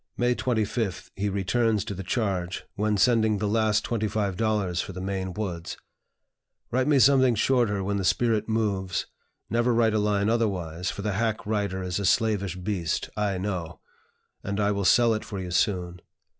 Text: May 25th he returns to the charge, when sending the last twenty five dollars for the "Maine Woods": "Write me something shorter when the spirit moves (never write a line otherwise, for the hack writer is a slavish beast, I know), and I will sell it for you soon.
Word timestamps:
May 0.17 0.33
25th 0.33 1.11
he 1.15 1.29
returns 1.29 1.85
to 1.85 1.93
the 1.93 2.01
charge, 2.01 2.63
when 2.73 2.97
sending 2.97 3.37
the 3.37 3.45
last 3.47 3.83
twenty 3.85 4.07
five 4.07 4.35
dollars 4.35 4.81
for 4.81 4.93
the 4.93 4.99
"Maine 4.99 5.31
Woods": 5.31 5.77
"Write 6.71 6.87
me 6.87 6.97
something 6.97 7.35
shorter 7.35 7.83
when 7.83 7.97
the 7.97 8.03
spirit 8.03 8.49
moves 8.49 9.05
(never 9.47 9.71
write 9.75 9.93
a 9.93 9.99
line 9.99 10.27
otherwise, 10.27 10.89
for 10.89 11.03
the 11.03 11.13
hack 11.13 11.45
writer 11.45 11.83
is 11.83 11.99
a 11.99 12.05
slavish 12.07 12.55
beast, 12.55 13.11
I 13.15 13.37
know), 13.37 13.79
and 14.43 14.59
I 14.59 14.71
will 14.71 14.85
sell 14.85 15.13
it 15.13 15.23
for 15.23 15.39
you 15.39 15.51
soon. 15.51 16.01